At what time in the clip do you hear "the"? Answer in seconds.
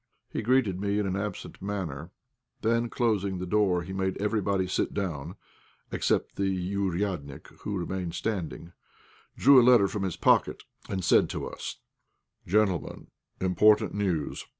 3.37-3.45, 6.37-6.73